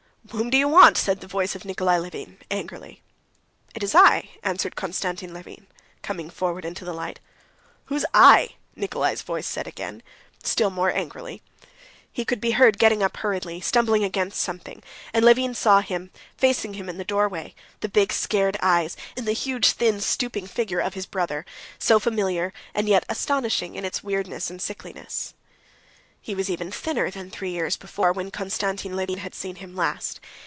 [0.29, 3.01] "Whom do you want?" said the voice of Nikolay Levin, angrily.
[3.75, 5.65] "It's I," answered Konstantin Levin,
[6.03, 7.19] coming forward into the light.
[7.85, 10.01] "Who's I?" Nikolay's voice said again,
[10.41, 11.41] still more angrily.
[12.09, 15.83] He could be heard getting up hurriedly, stumbling against something, and Levin saw,
[16.37, 20.79] facing him in the doorway, the big, scared eyes, and the huge, thin, stooping figure
[20.79, 21.45] of his brother,
[21.79, 25.33] so familiar, and yet astonishing in its weirdness and sickliness.
[26.23, 30.19] He was even thinner than three years before, when Konstantin Levin had seen him last.